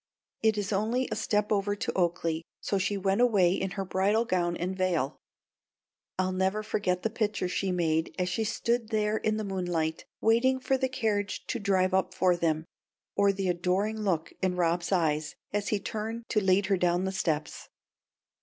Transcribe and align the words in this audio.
It 0.41 0.57
is 0.57 0.73
only 0.73 1.07
a 1.11 1.15
step 1.15 1.51
over 1.51 1.75
to 1.75 1.91
Oaklea, 1.93 2.41
so 2.59 2.79
she 2.79 2.97
went 2.97 3.21
away 3.21 3.53
in 3.53 3.69
her 3.77 3.85
bridal 3.85 4.25
gown 4.25 4.57
and 4.57 4.75
veil. 4.75 5.15
I'll 6.17 6.31
never 6.31 6.63
forget 6.63 7.03
the 7.03 7.09
picture 7.11 7.47
she 7.47 7.71
made 7.71 8.15
as 8.17 8.27
she 8.27 8.43
stood 8.43 8.89
there 8.89 9.17
in 9.17 9.37
the 9.37 9.43
moonlight, 9.43 10.05
waiting 10.19 10.59
for 10.59 10.75
the 10.75 10.89
carriage 10.89 11.45
to 11.45 11.59
drive 11.59 11.93
up 11.93 12.15
for 12.15 12.35
them, 12.35 12.65
or 13.15 13.31
the 13.31 13.47
adoring 13.47 13.99
look 14.01 14.33
in 14.41 14.55
Rob's 14.55 14.91
eyes 14.91 15.35
as 15.53 15.67
he 15.67 15.79
turned 15.79 16.27
to 16.29 16.41
lead 16.41 16.65
her 16.65 16.77
down 16.77 17.05
the 17.05 17.11
steps. 17.11 17.69